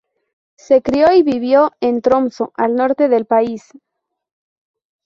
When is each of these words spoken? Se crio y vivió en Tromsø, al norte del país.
Se 0.57 0.81
crio 0.81 1.13
y 1.13 1.21
vivió 1.21 1.73
en 1.79 2.01
Tromsø, 2.01 2.45
al 2.55 2.73
norte 2.75 3.07
del 3.07 3.27
país. 3.27 3.71